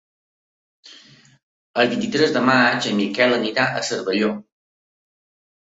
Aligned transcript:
El 1.83 1.91
vint-i-tres 1.91 2.33
de 2.39 2.43
maig 2.47 2.89
en 2.93 2.97
Miquel 3.03 3.39
anirà 3.39 3.67
a 3.83 3.87
Cervelló. 3.91 4.31